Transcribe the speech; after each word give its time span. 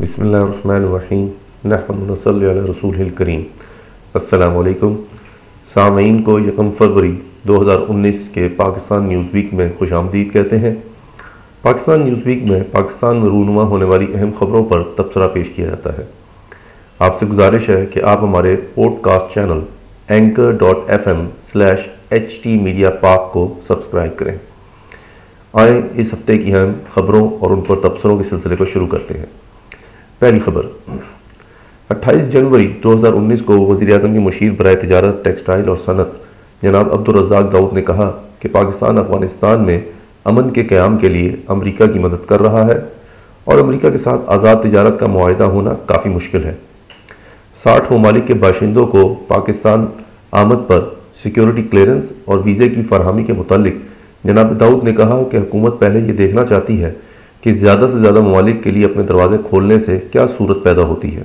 بسم 0.00 0.22
اللہ 0.22 0.36
الرحمن 0.36 0.84
الرحیم۔ 0.84 1.28
نحمد 1.64 2.22
صلی 2.22 2.50
علی 2.50 2.60
رسول 2.60 2.94
الکریم۔ 2.98 3.42
السلام 4.14 4.58
علیکم۔ 4.58 4.94
سامعین 5.74 6.22
کو 6.22 6.38
یکم 6.38 6.70
فروری 6.78 7.14
دو 7.42 7.62
ہزار 7.62 7.78
انیس 7.88 8.28
کے 8.28 8.48
پاکستان 8.56 9.04
نیوز 9.04 9.26
ویک 9.32 9.54
میں 9.54 9.68
خوش 9.78 9.92
آمدید 9.92 10.32
کہتے 10.32 10.58
ہیں۔ 10.58 10.74
پاکستان 11.62 12.02
نیوز 12.02 12.18
ویک 12.24 12.50
میں 12.50 12.60
پاکستان 12.72 13.16
میں 13.16 13.28
رونما 13.28 13.62
ہونے 13.62 13.84
والی 13.84 14.06
اہم 14.14 14.30
خبروں 14.38 14.64
پر 14.64 14.82
تبصرہ 14.96 15.28
پیش 15.28 15.48
کیا 15.48 15.66
جاتا 15.66 15.98
ہے۔ 15.98 16.02
آپ 16.98 17.18
سے 17.18 17.26
گزارش 17.26 17.68
ہے 17.68 17.86
کہ 17.86 18.00
آپ 18.02 18.18
ہمارے 18.22 18.56
podcast 19.00 19.34
channel 19.34 19.60
anchor 20.08 20.50
dot 20.50 20.90
F 20.90 21.08
M 21.08 21.28
slash 21.42 21.88
H 22.10 22.42
T 22.42 22.60
media 22.60 22.90
Pak 22.90 23.32
کو 23.32 23.54
سبسکرائب 23.66 24.18
کریں۔ 24.18 24.36
آئیں 25.52 25.82
اس 25.94 26.14
ہفتے 26.14 26.38
کی 26.38 26.54
اہم 26.54 26.72
خبروں 26.94 27.28
اور 27.40 27.50
ان 27.50 27.60
پر 27.60 27.76
تبصروں 27.76 28.18
کے 28.18 28.24
سلسلے 28.24 28.56
کو 28.56 28.64
شروع 28.64 28.86
کرتے 28.86 29.18
ہیں۔ 29.18 29.26
پہلی 30.18 30.38
خبر۔ 30.38 30.66
اٹھائیس 31.90 32.32
جنوری 32.32 32.66
دو 32.82 32.94
ہزار 32.94 33.12
انیس 33.12 33.42
کو 33.42 33.58
وزیر 33.66 33.92
اعظم 33.94 34.12
کی 34.12 34.18
مشیر 34.18 34.52
برائے 34.56 34.76
تجارت، 34.76 35.24
ٹیکسٹائل 35.24 35.68
اور 35.68 35.76
صنعت 35.76 36.62
جناب 36.62 36.92
عبدالرزاق 36.92 37.52
داؤد 37.52 37.72
نے 37.72 37.82
کہا 37.82 38.10
کہ 38.40 38.48
پاکستان، 38.52 38.98
افغانستان 38.98 39.62
میں 39.62 39.80
امن 40.24 40.50
کے 40.50 40.64
قیام 40.64 40.96
کے 40.98 41.08
لیے 41.08 41.36
امریکہ 41.48 41.86
کی 41.86 41.98
مدد 41.98 42.26
کر 42.28 42.42
رہا 42.42 42.66
ہے 42.66 42.78
اور 43.44 43.58
امریکہ 43.58 43.90
کے 43.90 43.98
ساتھ 43.98 44.20
آزاد 44.26 44.56
تجارت 44.62 44.98
کا 45.00 45.06
معاہدہ 45.06 45.44
ہونا 45.44 45.74
کافی 45.86 46.08
مشکل 46.08 46.44
ہے۔ 46.44 46.54
ساٹھ 47.62 47.92
ممالک 47.92 48.26
کے 48.26 48.34
باشندوں 48.34 48.86
کو 48.86 49.14
پاکستان 49.28 49.86
آمد 50.32 50.68
پر 50.68 50.84
سیکیورٹی 51.22 51.62
کلیئرنس 51.62 52.12
اور 52.24 52.38
ویزے 52.44 52.68
کی 52.68 52.82
فراہمی 52.82 53.24
کے 53.24 53.32
متعلق 53.32 54.26
جناب 54.26 54.58
داؤد 54.60 54.84
نے 54.84 54.92
کہا 54.92 55.22
کہ 55.30 55.36
حکومت 55.36 55.78
پہلے 55.80 56.00
یہ 56.00 56.12
دیکھنا 56.12 56.44
چاہتی 56.44 56.82
ہے 56.82 56.92
کہ 57.40 57.52
زیادہ 57.52 57.86
سے 57.92 57.98
زیادہ 57.98 58.20
ممالک 58.20 58.64
کے 58.64 58.70
لیے 58.70 58.84
اپنے 58.84 59.02
دروازے 59.02 59.36
کھولنے 59.48 59.78
سے 59.78 59.98
کیا 60.12 60.26
صورت 60.38 60.64
پیدا 60.64 60.82
ہوتی 60.82 61.16
ہے؟ 61.16 61.22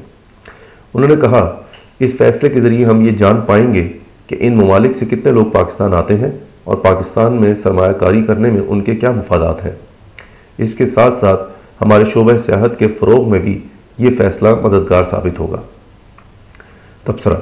انہوں 0.94 1.10
نے 1.10 1.16
کہا، 1.16 1.62
اس 2.00 2.16
فیصلے 2.18 2.50
کے 2.50 2.62
ذریعے 2.62 2.86
ہم 2.86 3.02
یہ 3.02 3.12
جان 3.12 3.42
پائیں 3.46 3.74
گے 3.74 3.94
کہ 4.28 4.36
ان 4.40 4.56
ممالک 4.56 4.96
سے 4.96 5.06
کتنے 5.06 5.32
لوگ 5.32 5.46
پاکستان 5.46 5.94
آتے 5.94 6.18
ہیں 6.18 6.32
اور 6.64 6.78
پاکستان 6.78 7.34
میں 7.34 7.56
سرمایہ 7.56 7.92
کاری 7.92 8.24
کرنے 8.24 8.52
میں 8.52 8.62
ان 8.68 8.82
کے 8.82 8.96
کیا 8.96 9.12
مفادات 9.12 9.66
ہیں۔ 9.66 9.72
اس 10.58 10.76
کے 10.76 10.86
ساتھ 10.86 11.14
ساتھ 11.14 11.42
ہمارے 11.82 12.04
شعبہ 12.06 12.38
سیاحت 12.38 12.80
کے 12.80 12.88
فروغ 12.88 13.30
میں 13.30 13.40
بھی 13.40 13.60
یہ 13.98 14.10
فیصلہ 14.18 14.48
مددگار 14.62 15.04
ثابت 15.04 15.40
ہوگا۔ 15.40 15.62
تبصرہ، 17.04 17.36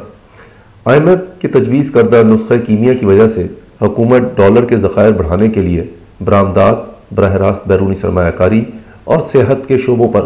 آئی 0.85 0.99
ایم 0.99 1.09
ایف 1.09 1.41
کی 1.41 1.47
تجویز 1.47 1.91
کردہ 1.91 2.21
نسخہ 2.25 2.53
کیمیا 2.67 2.93
کی 2.93 3.05
وجہ 3.05 3.27
سے 3.27 3.47
حکومت 3.81 4.21
ڈالر 4.37 4.65
کے 4.65 4.77
ذخائر 4.77 5.11
بڑھانے 5.11 5.49
کے 5.49 5.61
لیے 5.61 5.83
برآمدات 6.25 6.90
براہ 7.15 7.33
راست 7.33 7.67
بیرونی 7.67 7.95
سرمایہ 7.95 8.31
کاری 8.31 8.63
اور 9.03 9.19
صحت 9.19 9.67
کے 9.67 9.77
شعبوں 9.77 10.13
پر 10.13 10.25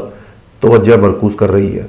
توجہ 0.59 0.97
مرکوز 0.97 1.35
کر 1.35 1.51
رہی 1.51 1.75
ہے۔ 1.79 1.83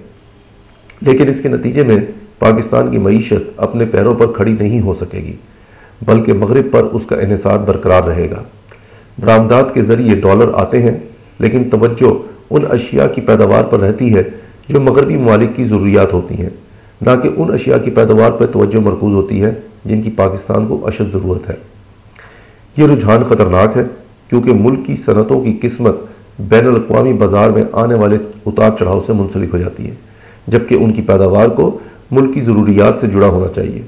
لیکن 1.00 1.28
اس 1.28 1.40
کے 1.40 1.48
نتیجے 1.48 1.82
میں 1.82 1.96
پاکستان 2.38 2.90
کی 2.90 2.98
معیشت 2.98 3.50
اپنے 3.56 3.86
پیروں 3.86 4.14
پر 4.14 4.26
کھڑی 4.32 4.56
نہیں 4.60 4.80
ہو 4.80 4.94
سکے 4.94 5.18
گی، 5.18 5.36
بلکہ 6.06 6.32
مغرب 6.32 6.66
پر 6.72 6.82
اس 6.82 7.06
کا 7.06 7.16
انحصار 7.16 7.58
برقرار 7.58 8.02
رہے 8.02 8.30
گا۔ 8.30 8.42
برآمدات 9.20 9.74
کے 9.74 9.82
ذریعے 9.82 10.14
ڈالر 10.14 10.50
آتے 10.54 10.82
ہیں، 10.82 10.98
لیکن 11.38 11.70
توجہ 11.70 12.22
ان 12.50 12.62
اشیاء 12.70 13.06
کی 13.06 13.20
پیداوار 13.20 13.64
پر 13.64 13.80
رہتی 13.80 14.14
ہے 14.14 14.22
جو 14.68 14.80
مغربی 14.80 15.16
ممالک 15.16 15.56
کی 15.56 15.64
ضروریات 15.64 16.12
ہوتی 16.12 16.34
ہیں۔ 16.34 16.50
نہ 17.00 17.10
کہ 17.22 17.28
ان 17.36 17.54
اشیاء 17.54 17.78
کی 17.78 17.90
پیداوار 17.90 18.30
پر 18.30 18.46
توجہ 18.46 18.78
مرکوز 18.78 19.14
ہوتی 19.14 19.42
ہے 19.42 19.54
جن 19.84 20.02
کی 20.02 20.10
پاکستان 20.10 20.66
کو 20.66 20.86
اشد 20.86 21.12
ضرورت 21.12 21.50
ہے۔ 21.50 21.54
یہ 22.76 22.86
رجحان 22.86 23.22
خطرناک 23.24 23.76
ہے۔ 23.76 23.82
کیونکہ 24.28 24.52
ملک 24.52 24.86
کی 24.86 24.96
صنعتوں 24.96 25.40
کی 25.40 25.58
قسمت 25.62 25.96
بین 26.38 26.66
الاقوامی 26.66 27.12
بازار 27.12 27.50
میں 27.50 27.64
آنے 27.72 27.94
والے 27.94 28.16
اتار 28.46 28.70
چڑھاؤ 28.78 29.00
سے 29.00 29.12
منسلک 29.12 29.48
ہو 29.52 29.58
جاتی 29.58 29.86
ہے، 29.86 29.94
جبکہ 30.46 30.74
ان 30.74 30.92
کی 30.92 31.02
پیداوار 31.02 31.48
کو 31.48 31.78
ملک 32.10 32.34
کی 32.34 32.40
ضروریات 32.40 33.00
سے 33.00 33.06
جڑا 33.06 33.26
ہونا 33.26 33.48
چاہیے۔ 33.48 33.82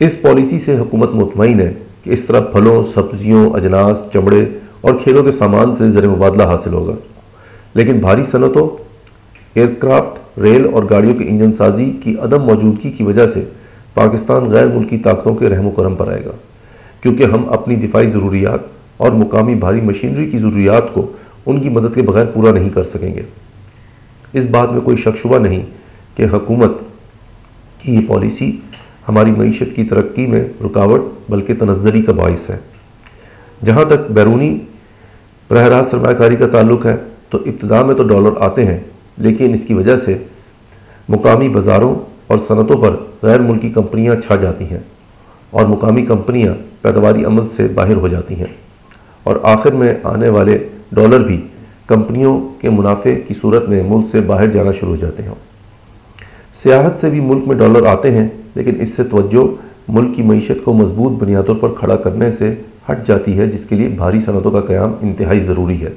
اس 0.00 0.22
پالیسی 0.22 0.58
سے 0.58 0.78
حکومت 0.78 1.10
مطمئن 1.14 1.60
ہے 1.60 1.72
کہ 2.04 2.10
اس 2.10 2.24
طرح 2.24 2.40
پھلوں، 2.40 2.84
سبزیوں، 2.84 3.50
اجناس، 3.50 4.04
چمڑے 4.12 4.44
اور 4.80 4.94
کھیلوں 5.02 5.24
کے 5.24 5.32
سامان 5.32 5.74
سے 5.74 5.90
زر 5.90 6.08
مبادلہ 6.08 6.42
حاصل 6.42 6.72
ہوگا۔ 6.72 6.92
لیکن 7.74 7.98
بھاری 7.98 8.24
صنعتوں، 8.24 8.68
ایئرکرافٹ، 9.54 10.38
ریل 10.38 10.66
اور 10.72 10.82
گاڑیوں 10.90 11.14
کے 11.14 11.24
انجن 11.28 11.52
سازی 11.52 11.92
کی 12.02 12.16
عدم 12.22 12.42
موجودگی 12.42 12.90
کی 12.90 13.02
وجہ 13.02 13.26
سے 13.26 13.44
پاکستان 13.94 14.50
غیر 14.50 14.66
ملکی 14.66 14.98
طاقتوں 14.98 15.34
کے 15.34 15.48
رحم 15.48 15.66
و 15.66 15.70
کرم 15.70 15.94
پر 15.94 16.08
آئے 16.08 16.24
گا۔ 16.24 16.30
کیونکہ 17.00 17.24
ہم 17.24 17.48
اپنی 17.48 17.76
دفاعی 17.76 18.06
ضروریات 18.06 18.60
اور 18.96 19.12
مقامی 19.12 19.54
بھاری 19.54 19.80
مشینری 19.80 20.30
کی 20.30 20.38
ضروریات 20.38 20.94
کو 20.94 21.12
ان 21.46 21.60
کی 21.60 21.68
مدد 21.68 21.94
کے 21.94 22.02
بغیر 22.02 22.24
پورا 22.24 22.52
نہیں 22.52 22.70
کر 22.70 22.82
سکیں 22.82 23.14
گے۔ 23.14 23.22
اس 24.32 24.46
بات 24.46 24.72
میں 24.72 24.80
کوئی 24.80 24.96
شک 24.96 25.18
شبہ 25.22 25.38
نہیں 25.38 25.62
کہ 26.16 26.26
حکومت 26.32 26.70
کی 27.78 27.94
یہ 27.94 28.00
پالیسی 28.08 28.60
ہماری 29.08 29.30
معیشت 29.30 29.76
کی 29.76 29.84
ترقی 29.84 30.26
میں 30.26 30.44
رکاوٹ 30.64 31.00
بلکہ 31.28 31.54
تنظری 31.58 32.02
کا 32.02 32.12
باعث 32.12 32.50
ہے۔ 32.50 32.58
جہاں 33.64 33.84
تک 33.84 34.10
بیرونی 34.10 34.58
براہ 35.50 35.64
راست 35.64 35.90
سرمایہ 35.90 36.14
کاری 36.14 36.36
کا 36.36 36.48
تعلق 36.48 36.86
ہے، 36.86 36.96
تو 37.30 37.38
ابتدا 37.46 37.84
میں 37.84 37.94
تو 37.94 38.02
ڈالر 38.02 38.30
آتے 38.40 38.64
ہیں، 38.64 38.78
لیکن 39.16 39.52
اس 39.52 39.64
کی 39.64 39.74
وجہ 39.74 39.96
سے 39.96 40.18
مقامی 41.08 41.48
بازاروں 41.48 41.94
اور 42.26 42.38
صنعتوں 42.38 42.76
پر 42.76 42.96
غیر 43.22 43.40
ملکی 43.40 43.68
کمپنیاں 43.68 44.14
چھا 44.14 44.36
جاتی 44.36 44.64
ہیں 44.70 44.78
اور 45.50 45.66
مقامی 45.66 46.06
کمپنیاں 46.06 46.54
پیداواری 46.82 47.24
عمل 47.24 47.42
سے 47.56 47.66
باہر 47.66 47.96
ہو 47.96 48.08
جاتی 48.08 48.34
ہیں۔ 48.34 48.52
اور 49.24 49.36
آخر 49.42 49.72
میں 49.72 49.94
آنے 50.02 50.28
والے 50.28 50.58
ڈالر 50.92 51.20
بھی 51.20 51.40
کمپنیوں 51.86 52.40
کے 52.60 52.70
منافع 52.70 53.10
کی 53.28 53.34
صورت 53.40 53.68
میں 53.68 53.82
ملک 53.88 54.06
سے 54.10 54.20
باہر 54.20 54.46
جانا 54.46 54.72
شروع 54.72 54.90
ہو 54.90 54.96
جاتے 54.96 55.22
ہیں۔ 55.22 55.30
سیاحت 56.62 56.98
سے 56.98 57.10
بھی 57.10 57.20
ملک 57.20 57.48
میں 57.48 57.56
ڈالر 57.56 57.86
آتے 57.86 58.10
ہیں، 58.10 58.28
لیکن 58.54 58.80
اس 58.80 58.96
سے 58.96 59.04
توجہ 59.04 59.46
ملک 59.88 60.16
کی 60.16 60.22
معیشت 60.22 60.64
کو 60.64 60.74
مضبوط 60.74 61.22
بنیادوں 61.22 61.54
پر 61.54 61.68
کھڑا 61.78 61.96
کرنے 61.96 62.30
سے 62.30 62.54
ہٹ 62.90 63.06
جاتی 63.06 63.38
ہے، 63.38 63.46
جس 63.46 63.64
کے 63.64 63.76
لیے 63.76 63.88
بھاری 63.88 64.20
صنعتوں 64.20 64.50
کا 64.50 64.60
قیام 64.60 64.92
انتہائی 65.00 65.40
ضروری 65.40 65.82
ہے۔ 65.82 65.90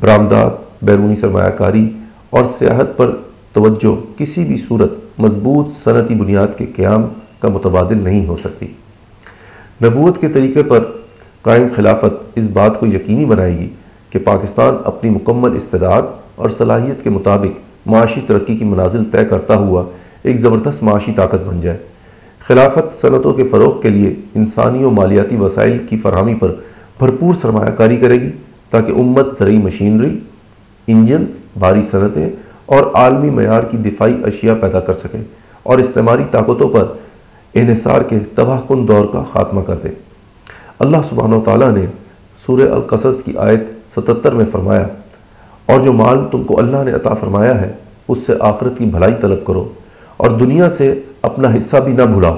برآمدات، 0.00 0.52
بیرونی 0.82 1.14
سرمایہ 1.14 1.50
کاری 1.50 1.90
اور 2.30 2.44
سیاحت 2.58 2.96
پر 2.96 3.10
توجہ 3.52 4.18
کسی 4.18 4.44
بھی 4.44 4.56
صورت 4.56 4.92
مضبوط 5.18 5.68
صنعتی 5.84 6.14
بنیاد 6.14 6.58
کے 6.58 6.66
قیام 6.76 7.02
کا 7.40 7.48
متبادل 7.48 7.98
نہیں 7.98 8.26
ہو 8.26 8.36
سکتی۔ 8.36 8.66
نبوت 9.84 10.20
کے 10.20 10.28
طریقے 10.28 10.62
پر 10.62 10.84
قائم 11.46 11.66
خلافت 11.74 12.38
اس 12.38 12.48
بات 12.48 12.80
کو 12.80 12.86
یقینی 12.86 13.24
بنائے 13.24 13.58
گی 13.58 13.68
کہ 14.10 14.18
پاکستان 14.18 14.74
اپنی 14.84 15.10
مکمل 15.10 15.56
استعداد 15.56 16.02
اور 16.34 16.50
صلاحیت 16.50 17.04
کے 17.04 17.10
مطابق 17.10 17.58
معاشی 17.86 18.20
ترقی 18.26 18.56
کی 18.56 18.64
منازل 18.64 19.04
طے 19.04 19.24
کرتا 19.24 19.56
ہوا 19.56 19.84
ایک 20.22 20.36
زبردست 20.36 20.82
معاشی 20.82 21.12
طاقت 21.16 21.46
بن 21.46 21.60
جائے۔ 21.60 21.76
خلافت 22.46 23.00
صنعتوں 23.00 23.32
کے 23.32 23.44
فروغ 23.44 23.80
کے 23.80 23.88
لیے 23.88 24.14
انسانی 24.34 24.84
و 24.84 24.90
مالیاتی 24.90 25.36
وسائل 25.36 25.78
کی 25.78 25.96
فراہمی 25.96 26.34
پر 26.34 26.52
بھرپور 26.98 27.34
سرمایہ 27.34 27.70
کاری 27.70 27.96
کرے 27.96 28.20
گی 28.20 28.30
تاکہ 28.70 28.92
امت 28.92 29.38
زرعی 29.38 29.58
مشینری، 29.58 30.18
انجنز، 30.86 31.30
بھاری 31.58 31.82
صنعتیں 31.82 32.28
اور 32.66 32.84
عالمی 32.94 33.30
معیار 33.30 33.62
کی 33.62 33.76
دفاعی 33.76 34.14
اشیاء 34.24 34.54
پیدا 34.54 34.80
کر 34.80 34.92
سکے 34.92 35.18
اور 35.62 35.78
استعماری 35.78 36.24
طاقتوں 36.30 36.68
پر 36.68 36.82
انحصار 37.54 38.00
کے 38.00 38.18
تباہ 38.34 38.60
کن 38.68 38.88
دور 38.88 39.04
کا 39.12 39.22
خاتمہ 39.22 39.60
کر 39.60 39.76
دے 39.76 39.88
اللہ 40.80 41.02
سبحانہ 41.08 41.34
و 41.34 41.42
تعالیٰ 41.44 41.70
نے 41.72 41.84
سورہ 42.46 42.70
القصص 42.72 43.22
کی 43.22 43.36
آیت 43.38 43.60
ستتر 43.94 44.34
میں 44.34 44.44
فرمایا، 44.52 44.86
اور 45.68 45.80
جو 45.80 45.92
مال 45.92 46.18
تم 46.30 46.42
کو 46.44 46.58
اللہ 46.60 46.82
نے 46.84 46.92
عطا 46.92 47.14
فرمایا 47.14 47.60
ہے، 47.60 47.70
اس 48.08 48.18
سے 48.26 48.34
آخرت 48.40 48.78
کی 48.78 48.86
بھلائی 48.86 49.14
طلب 49.20 49.44
کرو، 49.44 49.68
اور 50.16 50.30
دنیا 50.40 50.68
سے 50.70 50.92
اپنا 51.22 51.48
حصہ 51.58 51.76
بھی 51.84 51.92
نہ 51.92 52.02
بھلاؤ 52.12 52.36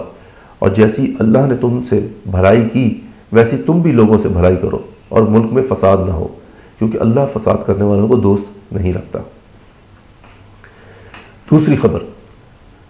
اور 0.58 0.70
جیسی 0.74 1.12
اللہ 1.20 1.46
نے 1.46 1.54
تم 1.60 1.80
سے 1.88 1.98
بھلائی 2.26 2.68
کی، 2.72 2.88
ویسی 3.32 3.56
تم 3.66 3.80
بھی 3.80 3.92
لوگوں 3.92 4.18
سے 4.18 4.28
بھلائی 4.28 4.56
کرو، 4.62 4.78
اور 5.08 5.22
ملک 5.30 5.52
میں 5.52 5.62
فساد 5.68 6.06
نہ 6.06 6.12
ہو، 6.12 6.28
کیونکہ 6.78 6.98
اللہ 7.00 7.26
فساد 7.32 7.66
کرنے 7.66 7.84
والوں 7.84 8.08
کو 8.08 8.16
دوست 8.18 8.72
نہیں 8.72 8.92
رکھتا۔ 8.92 9.18
دوسری 11.50 11.76
خبر، 11.76 11.98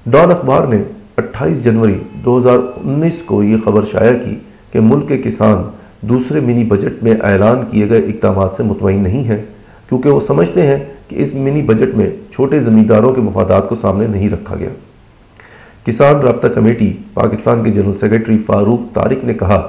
ڈان 0.06 0.30
اخبار 0.30 0.66
نے 0.66 0.82
اٹھائیس 1.16 1.64
جنوری 1.64 1.98
دو 2.24 2.38
ہزار 2.38 2.58
انیس 2.84 3.22
کو 3.26 3.42
یہ 3.42 3.56
خبر 3.64 3.84
شائع 3.84 4.12
کی 4.14 4.34
کہ 4.72 4.80
ملک 4.80 5.08
کے 5.08 5.18
کسان 5.18 5.62
دوسرے 6.00 6.40
منی 6.40 6.64
بجٹ 6.64 7.02
میں 7.02 7.14
اعلان 7.22 7.60
کیے 7.70 7.88
گئے 7.90 7.98
اقدامات 7.98 8.52
سے 8.52 8.62
مطمئن 8.62 9.02
نہیں 9.02 9.24
ہیں، 9.24 9.42
کیونکہ 9.88 10.10
وہ 10.10 10.20
سمجھتے 10.20 10.66
ہیں 10.66 10.78
کہ 11.08 11.16
اس 11.18 11.34
منی 11.34 11.62
بجٹ 11.62 11.94
میں 11.94 12.10
چھوٹے 12.32 12.60
زمینداروں 12.60 13.14
کے 13.14 13.20
مفادات 13.20 13.68
کو 13.68 13.74
سامنے 13.74 14.06
نہیں 14.06 14.30
رکھا 14.30 14.56
گیا۔ 14.56 14.68
کسان 15.84 16.14
رابطہ 16.14 16.46
کمیٹی 16.46 16.92
پاکستان 17.14 17.62
کے 17.64 17.70
جنرل 17.70 17.96
سیکرٹری 17.96 18.38
فاروق 18.38 18.94
طارق 18.94 19.24
نے 19.24 19.34
کہا، 19.34 19.60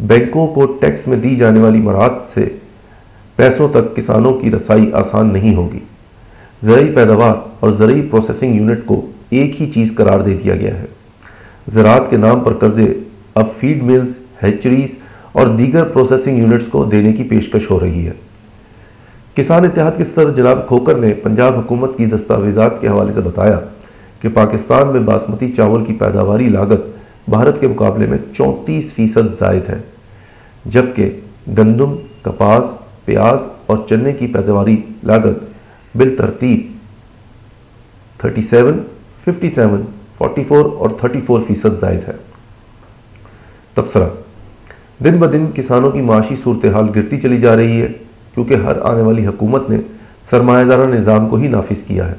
بینکوں 0.00 0.46
کو 0.46 0.66
ٹیکس 0.66 1.06
میں 1.06 1.16
دی 1.16 1.36
جانے 1.36 1.60
والی 1.60 1.78
مراحت 1.78 2.20
سے 2.34 2.48
پیسوں 3.36 3.68
تک 3.68 3.96
کسانوں 3.96 4.32
کی 4.32 4.50
رسائی 4.50 4.90
آسان 4.92 5.32
نہیں 5.32 5.54
ہوگی۔ 5.54 5.78
زرعی 6.62 6.90
پیداوار 6.94 7.34
اور 7.60 7.70
زرعی 7.70 8.02
پروسیسنگ 8.02 8.54
یونٹ 8.54 8.86
کو 8.86 9.06
ایک 9.30 9.60
ہی 9.62 9.70
چیز 9.72 9.94
قرار 9.96 10.20
دے 10.20 10.36
دیا 10.44 10.56
گیا 10.56 10.74
ہے۔ 10.80 10.86
زراعت 11.68 12.10
کے 12.10 12.16
نام 12.16 12.40
پر 12.40 12.52
قرضے 12.52 12.92
اب 13.34 13.46
فیڈ 13.58 13.82
ملز 13.82 14.12
ہیچریز 14.44 14.94
اور 15.32 15.46
دیگر 15.46 15.84
پروسیسنگ 15.84 16.38
یونٹس 16.38 16.66
کو 16.66 16.84
دینے 16.84 17.12
کی 17.12 17.22
پیشکش 17.22 17.70
ہو 17.70 17.80
رہی 17.80 18.06
ہے۔ 18.06 18.12
کسان 19.34 19.64
اتحاد 19.64 19.92
کے 19.96 20.04
صدر 20.04 20.30
جناب 20.30 20.68
کھوکر 20.68 20.94
نے 20.94 21.14
پنجاب 21.14 21.58
حکومت 21.58 21.96
کی 21.96 22.06
دستاویزات 22.06 22.80
کے 22.80 22.88
حوالے 22.88 23.12
سے 23.12 23.20
بتایا 23.20 23.60
کہ 24.20 24.28
پاکستان 24.28 24.88
میں 24.88 25.00
باسمتی 25.00 25.48
چاول 25.48 25.84
کی 25.84 25.92
پیداواری 25.92 26.48
لاگت 26.48 26.80
بھارت 27.28 27.60
کے 27.60 27.68
مقابلے 27.68 28.06
میں 28.06 28.18
چونتیس 28.36 28.94
فیصد 28.94 29.38
زائد 29.38 29.68
ہے 29.68 29.78
جبکہ 30.64 31.20
گندم 31.58 31.96
کپاس 32.22 32.66
پیاز 33.04 33.46
اور 33.66 33.76
چنے 33.88 34.12
کی 34.12 34.26
پیداواری 34.26 34.76
لاگت 35.04 35.44
بالترتیب 35.96 36.66
37, 38.18 38.74
57, 39.24 39.80
44 40.18 40.66
اور 40.78 40.90
34 40.90 41.46
فیصد 41.46 41.80
زائد 41.80 42.08
ہے۔ 42.08 42.12
تبصرہ۔ 43.74 44.23
دن 44.98 45.16
بدن 45.18 45.46
کسانوں 45.54 45.90
کی 45.90 46.00
معاشی 46.00 46.34
صورتحال 46.36 46.86
گرتی 46.94 47.18
چلی 47.18 47.36
جا 47.36 47.56
رہی 47.56 47.80
ہے، 47.82 47.92
کیونکہ 48.34 48.54
ہر 48.54 48.80
آنے 48.82 49.02
والی 49.02 49.26
حکومت 49.26 49.70
نے 49.70 49.76
سرمایہ 50.30 50.64
دارہ 50.64 50.86
نظام 50.86 51.28
کو 51.28 51.36
ہی 51.36 51.48
نافذ 51.48 51.82
کیا 51.82 52.08
ہے۔ 52.08 52.14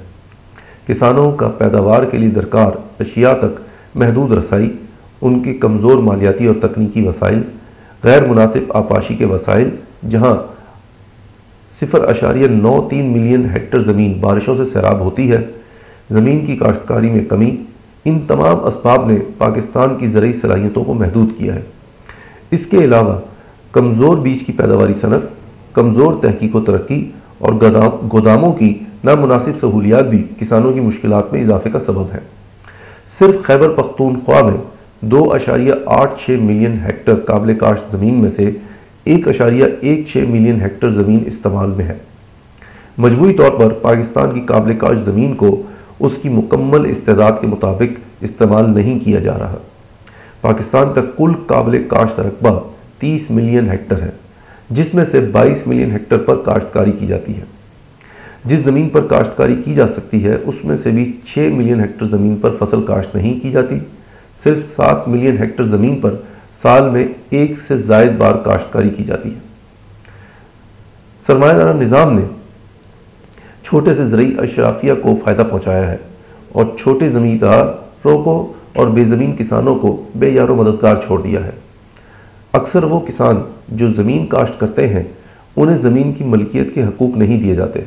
کسانوں 0.87 1.31
کا 1.31 1.47
پیداوار 1.47 2.03
کے 2.03 2.17
لیے 2.17 2.29
درکار 2.29 2.71
اشیاء 2.99 3.33
تک 3.33 3.59
محدود 3.95 4.31
رسائی، 4.31 4.71
ان 5.21 5.39
کے 5.39 5.53
کمزور 5.53 5.97
مالیاتی 5.97 6.45
اور 6.45 6.55
تکنیکی 6.61 7.07
وسائل، 7.07 7.41
غیر 8.03 8.25
مناسب 8.25 8.71
آپاشی 8.73 9.15
کے 9.15 9.25
وسائل، 9.25 9.69
جہاں 10.09 10.35
صفر 11.73 12.07
اشاریہ 12.07 12.47
نو 12.47 12.87
تین 12.89 13.05
ملین 13.05 13.45
ہیکٹر 13.45 13.79
زمین 13.79 14.13
بارشوں 14.19 14.55
سے 14.55 14.65
سیراب 14.65 14.99
ہوتی 14.99 15.31
ہے، 15.31 15.41
زمین 16.09 16.45
کی 16.45 16.55
کاشتکاری 16.55 17.09
میں 17.09 17.25
کمی، 17.25 17.55
ان 18.05 18.19
تمام 18.19 18.65
اسباب 18.65 19.09
نے 19.09 19.17
پاکستان 19.37 19.95
کی 19.95 20.07
زرعی 20.07 20.33
صلاحیتوں 20.33 20.83
کو 20.83 20.93
محدود 20.93 21.37
کیا 21.37 21.55
ہے۔ 21.55 21.61
اس 22.51 22.65
کے 22.65 22.77
علاوہ 22.77 23.19
کمزور 23.71 24.17
بیج 24.17 24.43
کی 24.43 24.53
پیداواری 24.53 24.93
صنعت، 24.93 25.73
کمزور 25.73 26.13
تحقیق 26.21 26.55
و 26.55 26.59
ترقی 26.59 27.11
اور 27.37 27.53
گوداموں 28.13 28.53
کی 28.53 28.79
نامناسب 29.03 29.51
سہولیات 29.59 30.05
بھی 30.09 30.23
کسانوں 30.39 30.73
کی 30.73 30.79
مشکلات 30.79 31.33
میں 31.33 31.41
اضافے 31.41 31.69
کا 31.69 31.79
سبب 31.79 32.05
ہے 32.13 32.19
صرف 33.19 33.43
خیبر 33.43 33.69
پختونخوا 33.69 34.41
میں 34.41 34.57
دو 35.01 35.33
اشاریہ 35.33 35.73
آٹھ 35.85 36.13
چھ 36.19 36.29
ملین 36.29 36.77
ہیکٹر 36.85 37.15
قابل 37.15 37.55
کاشت 37.55 37.91
زمین 37.91 38.13
میں 38.13 38.29
سے 38.29 38.51
ایک 39.03 39.27
اشاریہ 39.27 39.65
ایک 39.81 40.05
چھ 40.07 40.17
ملین 40.17 40.61
ہیکٹر 40.61 40.89
زمین 40.89 41.23
استعمال 41.25 41.71
میں 41.71 41.85
ہے۔ 41.85 41.97
مجموعی 42.97 43.33
طور 43.33 43.51
پر 43.51 43.69
پاکستان 43.69 44.31
کی 44.31 44.41
قابل 44.41 44.77
کاشت 44.77 45.01
زمین 45.01 45.35
کو 45.35 45.61
اس 45.99 46.17
کی 46.21 46.29
مکمل 46.29 46.89
استعداد 46.89 47.31
کے 47.41 47.47
مطابق 47.47 47.99
استعمال 48.21 48.69
نہیں 48.69 48.99
کیا 48.99 49.19
جا 49.19 49.37
رہا۔ 49.39 49.57
پاکستان 50.41 50.93
کا 50.93 51.01
کل 51.17 51.31
قابل 51.47 51.83
کاشت 51.87 52.19
رقبہ 52.19 52.59
تیس 52.99 53.29
ملین 53.31 53.69
ہیکٹر 53.71 54.01
ہے، 54.01 54.09
جس 54.69 54.93
میں 54.93 55.05
سے 55.05 55.19
بائیس 55.19 55.67
ملین 55.67 55.91
ہیکٹر 55.91 56.17
پر 56.17 56.35
کاشتکاری 56.35 56.91
کی 56.91 57.07
جاتی 57.07 57.35
ہے۔ 57.37 57.43
جس 58.45 58.59
زمین 58.59 58.89
پر 58.89 59.07
کاشتکاری 59.07 59.55
کی 59.65 59.73
جا 59.73 59.87
سکتی 59.87 60.23
ہے، 60.25 60.37
اس 60.43 60.63
میں 60.65 60.75
سے 60.75 60.91
بھی 60.91 61.11
چھ 61.25 61.49
ملین 61.53 61.79
ہیکٹر 61.79 62.05
زمین 62.05 62.35
پر 62.35 62.55
فصل 62.59 62.83
کاشت 62.83 63.15
نہیں 63.15 63.39
کی 63.39 63.51
جاتی، 63.51 63.79
صرف 64.43 64.63
سات 64.65 65.07
ملین 65.07 65.37
ہیکٹر 65.37 65.63
زمین 65.63 65.99
پر 66.01 66.15
سال 66.61 66.89
میں 66.89 67.05
ایک 67.29 67.59
سے 67.59 67.77
زائد 67.77 68.11
بار 68.17 68.35
کاشتکاری 68.35 68.89
کی 68.89 69.03
جاتی 69.03 69.33
ہے۔ 69.33 69.39
سرمایہ 71.27 71.53
دارہ 71.53 71.73
نظام 71.73 72.13
نے 72.13 72.25
چھوٹے 73.63 73.93
سے 73.93 74.05
زرعی 74.05 74.31
اشرافیہ 74.37 74.93
کو 75.01 75.15
فائدہ 75.15 75.43
پہنچایا 75.51 75.91
ہے 75.91 75.97
اور 76.51 76.65
چھوٹے 76.79 77.07
زمینداروں 77.07 78.23
کو 78.23 78.53
اور 78.75 78.87
بے 78.87 79.03
زمین 79.03 79.35
کسانوں 79.35 79.75
کو 79.75 80.03
بے 80.15 80.29
یار 80.29 80.49
و 80.49 80.55
مددگار 80.55 80.95
چھوڑ 80.95 81.21
دیا 81.21 81.45
ہے۔ 81.45 81.51
اکثر 82.53 82.83
وہ 82.83 82.99
کسان 82.99 83.35
جو 83.69 83.93
زمین 83.93 84.25
کاشت 84.25 84.59
کرتے 84.59 84.87
ہیں، 84.87 85.03
انہیں 85.55 85.77
زمین 85.77 86.13
کی 86.13 86.23
ملکیت 86.23 86.73
کے 86.73 86.81
حقوق 86.81 87.17
نہیں 87.17 87.41
دیے 87.41 87.55
جاتے۔ 87.55 87.79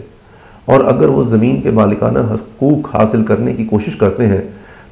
اور 0.64 0.80
اگر 0.80 1.08
وہ 1.08 1.22
زمین 1.22 1.60
کے 1.60 1.70
مالکانہ 1.70 2.18
حقوق 2.18 2.96
حاصل 2.96 3.24
کرنے 3.24 3.54
کی 3.54 3.64
کوشش 3.64 3.96
کرتے 3.96 4.26
ہیں، 4.26 4.40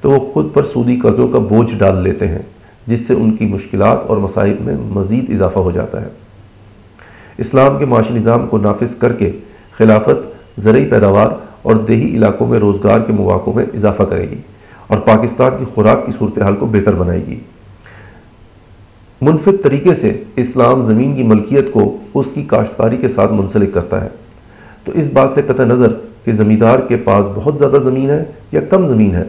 تو 0.00 0.10
وہ 0.10 0.18
خود 0.18 0.54
پر 0.54 0.64
سودی 0.64 0.96
قرضوں 0.96 1.28
کا 1.28 1.38
بوجھ 1.38 1.76
ڈال 1.76 2.02
لیتے 2.02 2.28
ہیں، 2.28 2.42
جس 2.86 3.06
سے 3.06 3.14
ان 3.14 3.36
کی 3.36 3.46
مشکلات 3.46 3.98
اور 4.06 4.16
مصائب 4.16 4.56
میں 4.60 4.76
مزید 4.76 5.30
اضافہ 5.30 5.58
ہو 5.58 5.70
جاتا 5.70 6.02
ہے۔ 6.02 6.08
اسلام 7.38 7.78
کے 7.78 7.84
معاشی 7.84 8.14
نظام 8.14 8.46
کو 8.46 8.58
نافذ 8.58 8.94
کر 8.94 9.12
کے 9.12 9.30
خلافت 9.72 10.36
زرعی 10.60 10.84
پیداوار 10.84 11.28
اور 11.62 11.76
دیہی 11.76 12.16
علاقوں 12.16 12.46
میں 12.46 12.58
روزگار 12.58 13.00
کے 13.00 13.12
مواقع 13.12 13.50
میں 13.54 13.64
اضافہ 13.74 14.02
کرے 14.02 14.30
گی۔ 14.30 14.38
اور 14.86 14.98
پاکستان 14.98 15.52
کی 15.58 15.64
خوراک 15.64 16.06
کی 16.06 16.12
صورتحال 16.18 16.56
کو 16.56 16.66
بہتر 16.66 16.94
بنائے 16.94 17.26
گی۔ 17.26 17.40
منفرد 19.20 19.54
طریقے 19.62 19.94
سے 19.94 20.22
اسلام 20.36 20.84
زمین 20.84 21.16
کی 21.16 21.22
ملکیت 21.22 21.72
کو 21.72 21.96
اس 22.14 22.26
کی 22.34 22.42
کاشتکاری 22.42 22.96
کے 22.96 23.08
ساتھ 23.08 23.32
منسلک 23.32 23.74
کرتا 23.74 24.04
ہے۔ 24.04 24.08
تو 24.84 24.92
اس 24.92 25.08
بات 25.12 25.30
سے 25.30 25.42
قطع 25.46 25.64
نظر 25.64 25.92
کہ 26.24 26.32
زمیندار 26.32 26.78
کے 26.78 26.96
پاس 26.96 27.26
بہت 27.34 27.58
زیادہ 27.58 27.76
زمین 27.84 28.10
ہے 28.10 28.24
یا 28.52 28.60
کم 28.60 28.86
زمین 28.86 29.14
ہے، 29.14 29.24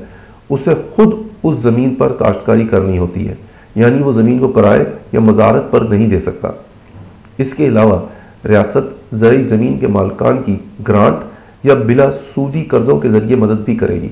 اسے 0.49 0.71
خود 0.95 1.13
اس 1.43 1.55
زمین 1.55 1.95
پر 1.95 2.13
کاشتکاری 2.13 2.67
کرنی 2.67 2.97
ہوتی 2.97 3.27
ہے 3.27 3.35
یعنی 3.75 4.03
وہ 4.03 4.11
زمین 4.11 4.39
کو 4.39 4.47
کرائے 4.47 4.85
یا 5.11 5.19
مزارت 5.19 5.71
پر 5.71 5.81
نہیں 5.81 6.07
دے 6.07 6.19
سکتا۔ 6.19 6.49
اس 7.37 7.53
کے 7.53 7.67
علاوہ 7.67 7.99
ریاست 8.47 9.15
زرعی 9.15 9.41
زمین 9.41 9.79
کے 9.79 9.87
مالکان 9.87 10.43
کی 10.45 10.55
گرانٹ 10.87 11.15
یا 11.63 11.73
بلا 11.73 12.11
سودی 12.11 12.63
قرضوں 12.63 12.99
کے 12.99 13.09
ذریعے 13.09 13.35
مدد 13.35 13.65
بھی 13.65 13.75
کرے 13.75 14.01
گی۔ 14.01 14.09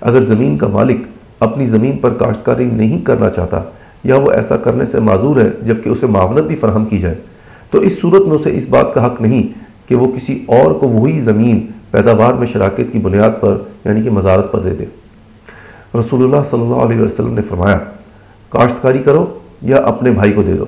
اگر 0.00 0.20
زمین 0.20 0.56
کا 0.58 0.68
مالک 0.68 0.96
اپنی 1.40 1.66
زمین 1.66 1.96
پر 1.98 2.12
کاشتکاری 2.14 2.64
نہیں 2.64 3.04
کرنا 3.04 3.30
چاہتا 3.30 3.62
یا 4.04 4.16
وہ 4.16 4.30
ایسا 4.30 4.56
کرنے 4.56 4.86
سے 4.86 5.00
معذور 5.00 5.40
ہے 5.40 5.48
جبکہ 5.62 5.88
اسے 5.88 6.06
معاونت 6.06 6.44
بھی 6.44 6.56
فراہم 6.56 6.84
کی 6.84 6.98
جائے، 6.98 7.14
تو 7.70 7.78
اس 7.78 8.00
صورت 8.00 8.26
میں 8.26 8.34
اسے 8.34 8.56
اس 8.56 8.68
بات 8.68 8.94
کا 8.94 9.06
حق 9.06 9.20
نہیں 9.20 9.42
کہ 9.88 9.94
وہ 9.94 10.10
کسی 10.16 10.44
اور 10.46 10.72
کو 10.72 10.88
وہی 10.88 11.20
زمین 11.20 11.66
پیداوار 11.90 12.34
میں 12.34 12.46
شراکت 12.46 12.92
کی 12.92 12.98
بنیاد 12.98 13.40
پر 13.40 13.56
یعنی 13.84 14.02
کہ 14.02 14.10
مزارت 14.10 14.52
پر 14.52 14.60
دے 14.60 14.70
دے۔ 14.70 14.84
رسول 15.98 16.24
اللہ 16.24 16.42
صلی 16.50 16.60
اللہ 16.60 16.74
علیہ 16.74 17.00
وسلم 17.00 17.34
نے 17.34 17.42
فرمایا، 17.42 17.78
کاشتکاری 18.48 18.98
کرو 18.98 19.26
یا 19.62 19.76
اپنے 19.76 20.10
بھائی 20.10 20.32
کو 20.32 20.42
دے 20.42 20.54
دو۔ 20.54 20.64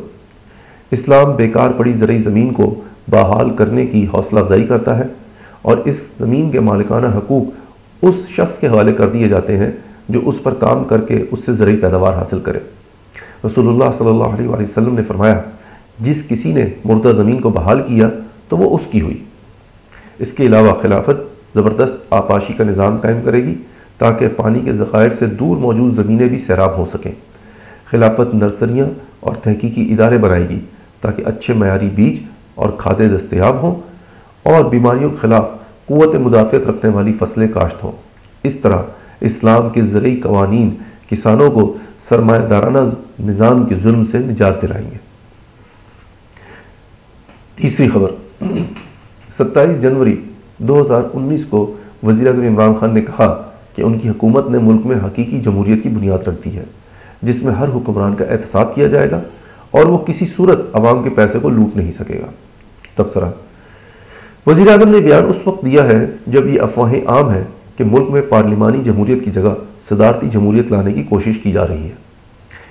اسلام 0.91 1.33
بیکار 1.33 1.71
پڑی 1.77 1.93
زرعی 1.93 2.19
زمین 2.19 2.53
کو 2.53 2.75
بحال 3.09 3.51
کرنے 3.51 3.87
کی 3.87 4.07
حوصلہ 4.15 4.41
افزائی 4.41 4.67
کرتا 4.67 4.99
ہے 4.99 5.05
اور 5.63 5.77
اس 5.85 6.13
زمین 6.19 6.51
کے 6.51 6.61
مالکانہ 6.61 7.07
حقوق 7.07 7.68
اس 8.03 8.29
شخص 8.29 8.59
کے 8.59 8.69
حوالے 8.69 8.93
کر 8.93 9.09
دیے 9.09 9.29
جاتے 9.29 9.57
ہیں 9.57 9.71
جو 10.09 10.21
اس 10.25 10.43
پر 10.43 10.55
کام 10.55 10.85
کر 10.85 11.01
کے 11.01 11.25
اس 11.31 11.45
سے 11.45 11.53
زرعی 11.53 11.77
پیداوار 11.77 12.15
حاصل 12.15 12.41
کرے۔ 12.41 12.59
رسول 13.45 13.69
اللہ 13.69 13.85
صلی 13.99 14.09
اللہ 14.09 14.25
علیہ 14.25 14.49
وسلم 14.49 14.95
نے 14.95 15.03
فرمایا، 15.03 15.41
جس 16.01 16.29
کسی 16.29 16.53
نے 16.53 16.67
مردہ 16.85 17.09
زمین 17.09 17.41
کو 17.41 17.51
بحال 17.51 17.83
کیا 17.83 18.09
تو 18.49 18.57
وہ 18.57 18.77
اس 18.77 18.87
کی 18.87 19.01
ہوئی۔ 19.01 19.25
اس 20.19 20.33
کے 20.33 20.47
علاوہ 20.47 20.75
خلافت 20.83 21.39
زبردست 21.55 21.95
آپاشی 22.11 22.53
کا 22.53 22.65
نظام 22.65 22.97
قائم 22.97 23.21
کرے 23.25 23.45
گی 23.45 23.55
تاکہ 23.99 24.29
پانی 24.29 24.61
کے 24.61 24.73
ذخائر 24.73 25.11
سے 25.11 25.27
دور 25.27 25.57
موجود 25.57 25.95
زمینیں 25.95 26.29
بھی 26.29 26.39
سیراب 26.39 26.77
ہو 26.77 26.85
سکیں۔ 26.85 27.13
خلافت 27.91 28.35
نرسریاں 28.35 28.87
اور 29.21 29.35
تحقیقی 29.35 29.93
ادارے 29.93 30.19
بنائے 30.19 30.49
گی 30.49 30.61
تاکہ 31.01 31.23
اچھے 31.27 31.55
معیاری 31.55 31.89
بیج 31.95 32.21
اور 32.55 32.69
کھادے 32.79 33.09
دستیاب 33.09 33.63
ہوں 33.63 33.81
اور 34.43 34.65
بیماریوں 34.65 35.11
کے 35.11 35.17
خلاف 35.21 35.51
قوت 35.89 36.15
مدافعت 36.15 36.69
رکھنے 36.69 36.91
والی 36.91 37.13
فصلیں 37.13 37.49
کاشت 37.49 37.85
ہوں۔ 37.85 37.93
اس 38.43 38.57
طرح 38.57 38.83
اسلام 39.21 39.69
کے 39.69 39.83
زرعی 39.83 40.17
قوانین 40.17 40.71
کسانوں 41.09 41.51
کو 41.51 41.77
سرمایہ 42.01 42.47
دارانہ 42.47 42.79
نظام 43.21 43.67
کے 43.67 43.75
ظلم 43.75 44.05
سے 44.05 44.19
نجات 44.19 44.63
دلائیں 44.63 44.91
گے۔ 44.91 44.97
تیسری 47.55 47.89
خبر، 47.89 48.11
ستائیس 49.39 49.83
جنوری 49.83 50.17
دو 50.59 50.83
ہزار 50.83 51.03
انیس 51.13 51.45
کو 51.45 51.75
وزیر 52.03 52.27
اعظم 52.27 52.43
عمران 52.43 52.75
خان 52.75 52.95
نے 52.95 53.01
کہا 53.01 53.51
کہ 53.75 53.83
ان 53.83 53.99
کی 53.99 54.09
حکومت 54.09 54.49
نے 54.51 54.59
ملک 54.59 54.87
میں 54.87 54.97
حقیقی 54.97 55.41
جمہوریت 55.41 55.83
کی 55.83 55.89
بنیاد 55.89 56.29
رکھ 56.29 56.45
دی 56.45 56.57
ہے، 56.57 56.65
جس 57.23 57.43
میں 57.43 57.53
ہر 57.53 57.69
حکمران 57.69 58.15
کا 58.15 58.25
احتساب 58.25 58.75
کیا 58.75 58.87
جائے 58.89 59.11
گا 59.11 59.21
اور 59.71 59.85
وہ 59.85 59.99
کسی 59.99 60.27
صورت 60.27 60.59
عوام 60.73 61.03
کے 61.03 61.11
پیسے 61.11 61.39
کو 61.39 61.49
لوٹ 61.49 61.77
نہیں 61.77 61.93
سکے 61.93 62.19
گا۔ 62.19 62.31
تبصرہ 62.97 63.31
وزیر 64.49 64.69
اعظم 64.69 64.89
نے 64.89 64.99
بیان 64.99 65.25
اس 65.25 65.37
وقت 65.45 65.65
دیا 65.65 65.85
ہے 65.85 66.07
جب 66.27 66.47
یہ 66.47 66.61
افواہیں 66.61 67.01
عام 67.07 67.31
ہیں 67.31 67.45
کہ 67.77 67.85
ملک 67.85 68.11
میں 68.11 68.23
پارلیمانی 68.29 68.83
جمہوریت 68.83 69.25
کی 69.25 69.31
جگہ 69.31 69.55
صدارتی 69.89 70.29
جمہوریت 70.29 70.73
لانے 70.73 70.93
کی 70.93 71.03
کوشش 71.03 71.39
کی 71.39 71.53
جا 71.53 71.67
رہی 71.67 71.83
ہے۔ 71.83 71.95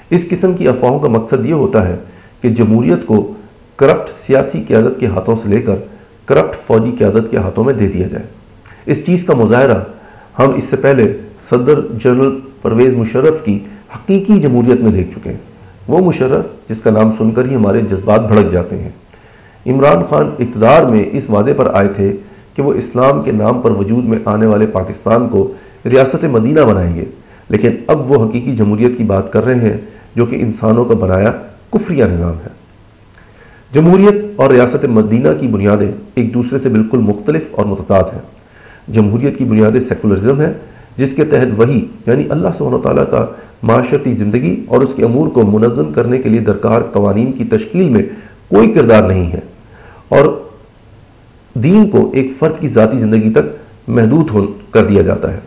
اس 0.10 0.30
قسم 0.30 0.54
کی 0.54 0.68
افواہوں 0.68 1.00
کا 1.00 1.08
مقصد 1.08 1.46
یہ 1.46 1.54
ہوتا 1.54 1.88
ہے 1.88 1.96
کہ 2.42 2.50
جمہوریت 2.50 3.06
کو 3.06 3.34
کرپٹ 3.76 4.10
سیاسی 4.10 4.64
قیادت 4.68 5.00
کے 5.00 5.06
ہاتھوں 5.06 5.36
سے 5.36 5.50
لے 5.50 5.60
کر 5.60 5.76
کرپٹ 6.26 6.68
فوجی 6.68 6.92
قیادت 6.98 7.32
کے 7.32 7.38
ہاتھوں 7.38 7.64
میں 7.64 7.74
دے 7.74 7.88
دیا 7.88 8.08
جائے۔ 8.08 8.26
اس 8.86 9.06
چیز 9.06 9.24
کا 9.24 9.34
مظاہرہ 9.34 9.84
ہم 10.40 10.54
اس 10.56 10.64
سے 10.64 10.76
پہلے 10.76 11.18
صدر 11.50 11.80
جنرل 12.04 12.40
پرویز 12.62 12.96
مشرف 12.96 13.46
کی 13.46 13.60
حقیقی 13.96 14.42
جمہوریت 14.42 14.82
میں 14.82 14.92
دیکھ 14.92 15.12
چکے 15.12 15.30
ہیں۔ 15.30 15.38
وہ 15.88 16.00
مشرف، 16.00 16.70
جس 16.70 16.82
کا 16.82 16.90
نام 16.92 17.12
سن 17.18 17.32
کر 17.32 17.46
ہی 17.46 17.56
ہمارے 17.56 17.82
جذبات 17.82 18.20
بھڑک 18.20 18.52
جاتے 18.52 18.78
ہیں۔ 18.78 18.90
عمران 19.68 20.04
خان 20.10 20.30
اقتدار 20.40 20.84
میں 20.84 21.04
اس 21.12 21.30
وعدے 21.30 21.54
پر 21.54 21.70
آئے 21.74 21.88
تھے 21.88 22.14
کہ 22.56 22.62
وہ 22.62 22.74
اسلام 22.74 23.24
کے 23.24 23.32
نام 23.32 23.62
پر 23.62 23.72
وجود 23.72 24.06
میں 24.06 24.18
آنے 24.26 24.46
والے 24.46 24.68
پاکستان 24.68 25.30
کو 25.30 25.54
ریاست 25.86 26.26
مدینہ 26.26 26.60
بنائیں 26.60 26.96
گے۔ 26.96 27.06
لیکن 27.50 27.70
اب 27.88 28.12
وہ 28.12 28.26
حقیقی 28.26 28.56
جمہوریت 28.56 28.98
کی 28.98 29.04
بات 29.04 29.34
کر 29.34 29.46
رہے 29.46 29.56
ہیں 29.56 29.78
جو 30.16 30.26
کہ 30.26 30.36
انسانوں 30.36 30.86
کا 30.86 30.94
بنایا 30.94 31.32
کفریہ 31.70 32.06
نظام 32.06 32.34
ہے۔ 32.34 32.50
جمہوریت 33.74 34.26
اور 34.36 34.50
ریاست 34.50 34.86
مدینہ 34.86 35.28
کی 35.40 35.48
بنیادیں 35.48 35.92
ایک 36.16 36.34
دوسرے 36.34 36.60
سے 36.60 36.70
بالکل 36.70 36.98
مختلف 36.98 37.44
اور 37.52 37.66
متضاد 37.66 38.04
ہیں۔ 38.04 38.22
جمہوریت 38.94 39.38
کی 39.38 39.46
بنیادیں 39.46 39.80
سیکولرزم 39.80 40.42
ہے، 40.42 40.54
جس 40.98 41.14
کے 41.14 41.26
تحت 41.26 41.60
وہی 41.60 41.86
یعنی 42.08 42.24
اللہ 42.30 42.48
سبحانہ 42.58 42.78
تعالیٰ 42.78 43.04
کا 43.10 43.26
معاشرتی 43.64 44.12
زندگی 44.12 44.66
اور 44.68 44.82
اس 44.82 44.94
کے 44.94 45.04
امور 45.04 45.28
کو 45.28 45.44
منظم 45.44 45.94
کرنے 45.94 46.18
کے 46.18 46.30
لیے 46.30 46.40
درکار 46.40 46.82
قوانین 46.82 47.32
کی 47.32 47.44
تشکیل 47.44 47.90
میں 47.90 48.04
کوئی 48.48 48.72
کردار 48.72 49.04
نہیں 49.04 49.32
ہے۔ 49.32 49.40
اور 50.10 50.26
دین 51.54 51.90
کو 51.90 52.10
ایک 52.14 52.32
فرد 52.40 52.60
کی 52.60 52.68
ذاتی 52.68 52.98
زندگی 52.98 53.32
تک 53.34 53.90
محدود 53.90 54.30
ہو 54.32 54.46
کر 54.72 54.86
دیا 54.86 55.02
جاتا 55.02 55.34
ہے۔ 55.34 55.40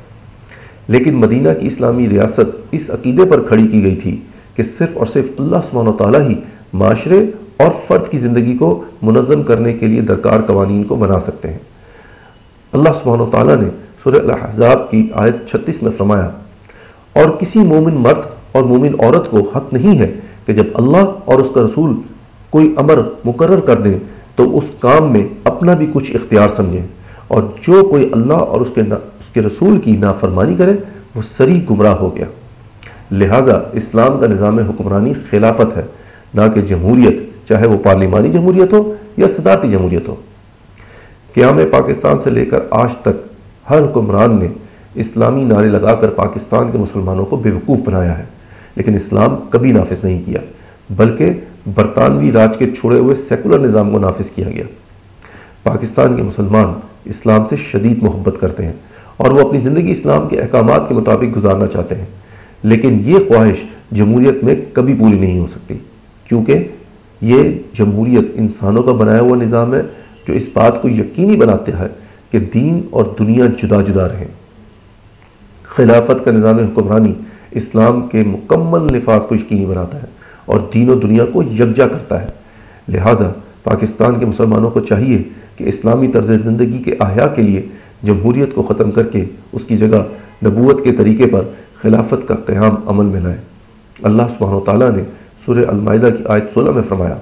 لیکن 0.88 1.14
مدینہ 1.14 1.49
کی 1.61 1.67
اسلامی 1.67 2.09
ریاست 2.09 2.57
اس 2.73 2.90
عقیدے 2.90 3.25
پر 3.25 3.43
کھڑی 3.43 3.67
کی 3.69 3.83
گئی 3.83 3.97
تھی 3.97 4.21
کہ 4.55 4.62
صرف 4.62 4.97
اور 4.97 5.07
صرف 5.07 5.29
اللہ 5.38 5.57
سبحانہ 5.71 5.88
و 5.88 5.93
تعالیٰ 5.93 6.21
ہی 6.21 6.35
معاشرے 6.73 7.25
اور 7.57 7.71
فرد 7.87 8.09
کی 8.09 8.19
زندگی 8.19 8.57
کو 8.57 8.85
منظم 9.02 9.43
کرنے 9.43 9.73
کے 9.73 9.87
لیے 9.87 10.00
درکار 10.00 10.40
قوانین 10.47 10.85
کو 10.85 10.95
بنا 10.95 11.21
سکتے 11.21 11.49
ہیں۔ 11.49 11.59
اللہ 12.73 12.88
سبحانہ 13.02 13.23
و 13.23 13.31
تعالیٰ 13.31 13.57
نے 13.57 13.69
سورہ 14.02 14.17
الحضاب 14.17 14.90
کی 14.90 15.07
آیت 15.12 15.49
چھتیس 15.49 15.83
میں 15.83 15.90
فرمایا، 15.97 16.31
اور 17.12 17.31
کسی 17.31 17.59
مومن 17.59 17.95
مرد 17.95 18.26
اور 18.52 18.62
مومن 18.62 18.95
عورت 18.99 19.31
کو 19.31 19.50
حق 19.57 19.73
نہیں 19.73 19.99
ہے 19.99 20.12
کہ 20.47 20.52
جب 20.52 20.64
اللہ 20.75 21.11
اور 21.25 21.38
اس 21.38 21.49
کا 21.55 21.62
رسول 21.62 21.95
کوئی 22.50 22.75
امر 22.76 23.00
مقرر 23.25 23.61
کر 23.61 23.81
دیں 23.81 23.99
تو 24.40 24.56
اس 24.59 24.70
کام 24.80 25.11
میں 25.12 25.23
اپنا 25.44 25.73
بھی 25.75 25.87
کچھ 25.92 26.11
اختیار 26.14 26.49
سمجھیں 26.49 26.87
اور 27.28 27.42
جو 27.62 27.82
کوئی 27.88 28.09
اللہ 28.12 28.32
اور 28.32 28.61
اس 28.61 28.68
کے 28.75 28.80
اس 28.90 29.26
کے 29.32 29.40
رسول 29.42 29.78
کی 29.80 29.97
نافرمانی 29.97 30.54
کرے، 30.56 30.73
وہ 31.14 31.23
سری 31.23 31.61
گمراہ 31.70 31.94
ہو 31.94 32.14
گیا۔ 32.16 32.26
لہٰذا 33.11 33.59
اسلام 33.73 34.18
کا 34.20 34.26
نظام 34.26 34.59
حکمرانی 34.59 35.12
خلافت 35.30 35.76
ہے، 35.76 35.82
نہ 36.35 36.40
کہ 36.54 36.61
جمہوریت، 36.61 37.20
چاہے 37.49 37.66
وہ 37.66 37.78
پارلیمانی 37.82 38.32
جمہوریت 38.32 38.73
ہو 38.73 38.82
یا 39.16 39.26
صدارتی 39.28 39.70
جمہوریت 39.70 40.09
ہو۔ 40.09 40.14
قیام 41.35 41.59
پاکستان 41.70 42.20
سے 42.20 42.30
لے 42.30 42.44
کر 42.44 42.61
آج 42.70 42.97
تک 42.97 43.23
ہر 43.70 43.80
حکمران 43.80 44.38
نے 44.38 44.49
اسلامی 44.94 45.44
نعرے 45.44 45.68
لگا 45.68 45.94
کر 45.94 46.11
پاکستان 46.16 46.70
کے 46.73 46.78
مسلمانوں 46.78 47.25
کو 47.25 47.37
بیوقوف 47.37 47.78
بنایا 47.85 48.18
ہے، 48.18 48.25
لیکن 48.76 48.94
اسلام 48.94 49.37
کبھی 49.50 49.73
نافذ 49.73 50.04
نہیں 50.04 50.23
کیا، 50.25 50.40
بلکہ 50.97 51.32
برطانوی 51.75 52.33
راج 52.33 52.57
کے 52.57 52.71
چھوڑے 52.71 52.99
ہوئے 52.99 53.14
سیکولر 53.14 53.59
نظام 53.59 53.90
کو 53.90 53.99
نافذ 53.99 54.31
کیا 54.31 54.50
گیا۔ 54.50 54.64
پاکستان 55.62 56.17
کے 56.17 56.23
مسلمان 56.23 56.81
اسلام 57.05 57.47
سے 57.50 57.57
شدید 57.57 58.02
محبت 58.02 58.37
کرتے 58.40 58.64
ہیں 58.64 58.73
اور 59.17 59.31
وہ 59.31 59.49
اپنی 59.49 59.59
زندگی 59.59 59.90
اسلام 59.90 60.29
کے 60.29 60.40
احکامات 60.40 60.88
کے 60.88 60.95
مطابق 60.95 61.37
گزارنا 61.37 61.67
چاہتے 61.67 61.95
ہیں۔ 61.95 62.07
لیکن 62.62 63.00
یہ 63.05 63.17
خواہش 63.29 63.57
جمہوریت 63.93 64.45
میں 64.45 64.55
کبھی 64.73 64.95
پوری 64.95 65.19
نہیں 65.19 65.38
ہو 65.38 65.47
سکتی، 65.47 65.75
کیونکہ 66.25 66.69
یہ 67.21 67.59
جمہوریت 67.75 68.31
انسانوں 68.35 68.83
کا 68.83 68.93
بنایا 68.93 69.21
ہوا 69.21 69.37
نظام 69.37 69.75
ہے 69.75 69.83
جو 70.29 70.35
اس 70.35 70.49
بات 70.52 70.83
کو 70.83 70.88
یقینی 70.88 71.37
بناتے 71.37 71.73
ہیں 71.73 71.88
کہ 72.31 72.38
دین 72.38 72.81
اور 72.90 73.05
دنیا 73.19 73.45
جدا 73.62 73.83
جدا 73.83 74.09
رہیں۔ 74.09 74.29
خلافت 75.62 76.25
کا 76.25 76.31
نظام 76.31 76.59
حکمرانی 76.59 77.12
اسلام 77.50 78.09
کے 78.09 78.23
مکمل 78.26 78.97
نفاذ 78.97 79.26
کو 79.26 79.35
یقینی 79.35 79.67
بناتا 79.67 80.02
ہے۔ 80.02 80.19
اور 80.50 80.61
دین 80.75 80.88
و 80.90 80.95
دنیا 80.95 81.25
کو 81.33 81.42
یکجا 81.42 81.87
کرتا 81.88 82.23
ہے۔ 82.23 82.26
لہٰذا 82.88 83.30
پاکستان 83.64 84.19
کے 84.19 84.26
مسلمانوں 84.26 84.71
کو 84.71 84.80
چاہیے 84.80 85.23
کہ 85.57 85.64
اسلامی 85.64 86.09
طرز 86.09 86.30
زندگی 86.45 86.78
کے 86.78 86.95
احیاء 87.00 87.26
کے 87.35 87.42
لیے 87.42 87.62
جمہوریت 88.02 88.54
کو 88.54 88.62
ختم 88.62 88.90
کر 88.90 89.07
کے 89.07 89.25
اس 89.52 89.64
کی 89.64 89.76
جگہ 89.76 90.02
نبوت 90.45 90.85
کے 90.85 90.92
طریقے 90.92 91.26
پر 91.26 91.42
خلافت 91.80 92.28
کا 92.28 92.35
قیام 92.35 92.76
عمل 92.87 93.04
میں 93.04 93.21
لائیں۔ 93.21 93.40
اللہ 94.02 94.23
سبحانہ 94.38 94.57
و 94.57 94.61
تعالیٰ 94.61 94.90
نے 94.97 95.02
سورہ 95.45 95.64
المائدہ 95.69 96.09
کی 96.16 96.25
آیت 96.26 96.54
سولہ 96.54 96.71
میں 96.71 96.83
فرمایا، 96.88 97.16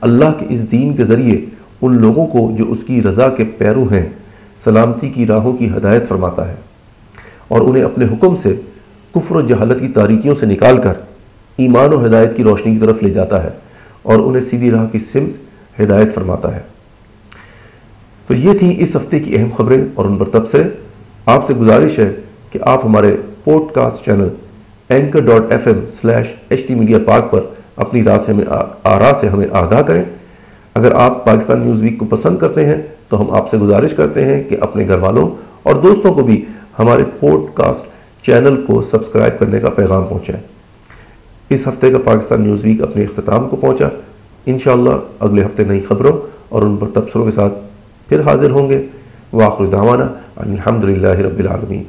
اللہ 0.00 0.32
کے 0.38 0.46
اس 0.48 0.70
دین 0.72 0.94
کے 0.96 1.04
ذریعے 1.04 1.44
ان 1.82 2.00
لوگوں 2.00 2.26
کو 2.26 2.50
جو 2.58 2.64
اس 2.68 2.84
کی 2.86 3.02
رضا 3.02 3.28
کے 3.28 3.44
پیرو 3.58 3.84
ہیں، 3.90 4.06
سلامتی 4.64 5.08
کی 5.08 5.26
راہوں 5.26 5.52
کی 5.52 5.68
ہدایت 5.76 6.08
فرماتا 6.08 6.48
ہے 6.48 6.54
اور 7.48 7.60
انہیں 7.60 7.84
اپنے 7.84 8.04
حکم 8.04 8.34
سے 8.34 8.54
کفر 9.14 9.36
و 9.36 9.40
جہالت 9.40 9.80
کی 9.80 9.88
تاریکیوں 9.88 10.34
سے 10.34 10.46
نکال 10.46 10.76
کر 10.76 10.94
ایمان 11.58 11.92
و 11.92 12.06
ہدایت 12.06 12.36
کی 12.36 12.44
روشنی 12.44 12.72
کی 12.72 12.78
طرف 12.78 13.02
لے 13.02 13.10
جاتا 13.10 13.44
ہے 13.44 13.48
اور 14.02 14.18
انہیں 14.18 14.42
سیدھی 14.42 14.70
راہ 14.70 14.86
کی 14.92 14.98
سمت 14.98 15.80
ہدایت 15.80 16.14
فرماتا 16.14 16.56
ہے۔ 16.56 16.60
تو 18.26 18.34
یہ 18.34 18.52
تھی 18.58 18.76
اس 18.78 18.96
ہفتے 18.96 19.20
کی 19.20 19.36
اہم 19.36 19.48
خبریں 19.56 19.84
اور 19.94 20.06
ان 20.06 20.16
پر 20.16 20.28
تب 20.28 20.48
سے 20.48 20.62
آپ 21.26 21.46
سے 21.46 21.54
گزارش 21.54 21.98
ہے 21.98 22.10
کہ 22.50 22.58
آپ 22.62 22.84
ہمارے 22.84 23.16
podcast 23.74 24.04
channel 24.04 24.28
anchor 24.88 25.20
dot 25.20 25.52
F 25.52 25.66
M 25.66 25.80
slash 26.00 26.26
H 26.48 26.66
T 26.68 26.74
media 26.74 26.98
Pak 27.06 27.30
پر 27.30 27.40
اپنی 27.76 28.04
راہ 28.04 28.18
سے 28.18 28.32
ہمیں 28.32 28.44
آرا 28.84 29.12
سے 29.20 29.28
ہمیں 29.28 29.46
آگاہ 29.52 29.82
کریں۔ 29.82 30.04
اگر 30.74 30.92
آپ 30.94 31.24
پاکستان 31.24 31.60
نیوز 31.60 31.82
ویک 31.82 31.98
کو 31.98 32.04
پسند 32.04 32.38
کرتے 32.38 32.66
ہیں 32.66 32.82
تو 33.08 33.20
ہم 33.20 33.30
آپ 33.30 33.50
سے 33.50 33.58
گزارش 33.58 33.94
کرتے 33.94 34.24
ہیں 34.24 34.42
کہ 34.42 34.56
اپنے 34.60 34.86
گھر 34.86 34.98
والوں 34.98 35.30
اور 35.62 35.74
دوستوں 35.74 36.14
کو 36.14 36.22
بھی 36.22 36.44
ہمارے 36.78 37.02
پوڈ 37.20 37.40
کاسٹ 37.54 37.86
چینل 38.26 38.64
کو 38.66 38.82
سبسکرائب 38.82 39.38
کرنے 39.38 39.58
کا 39.58 39.70
پیغام 39.70 40.04
پہنچائیں۔ 40.04 40.57
اس 41.50 41.68
ہفتے 41.68 41.90
کا 41.90 41.98
پاکستان 41.98 42.42
نیوز 42.42 42.64
ویک 42.64 42.82
اپنے 42.82 43.04
اختتام 43.04 43.48
کو 43.48 43.56
پہنچا۔ 43.56 43.88
انشاءاللہ 44.46 44.90
اگلے 45.20 45.44
ہفتے 45.44 45.64
نئی 45.64 45.80
خبروں 45.80 46.16
اور 46.48 46.62
ان 46.62 46.76
پر 46.76 46.86
تبصروں 46.94 47.24
کے 47.24 47.30
ساتھ 47.30 47.54
پھر 48.08 48.20
حاضر 48.20 48.50
ہوں 48.50 48.68
گے۔ 48.68 48.86
واخر 49.32 49.66
دعوانا 49.66 50.06
الحمد 50.36 50.84
للہ 50.84 51.08
رب 51.08 51.38
العالمین۔ 51.38 51.82